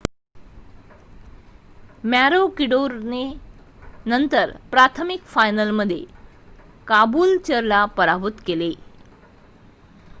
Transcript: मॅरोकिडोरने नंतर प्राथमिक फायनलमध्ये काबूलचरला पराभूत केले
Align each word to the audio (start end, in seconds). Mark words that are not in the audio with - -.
मॅरोकिडोरने 2.03 3.21
नंतर 4.05 4.51
प्राथमिक 4.71 5.23
फायनलमध्ये 5.25 6.03
काबूलचरला 6.87 7.83
पराभूत 7.97 8.41
केले 8.45 8.71